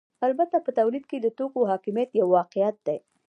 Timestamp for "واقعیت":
2.35-2.75